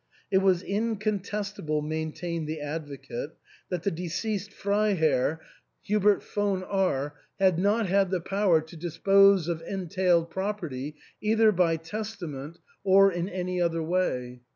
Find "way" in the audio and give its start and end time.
13.83-14.41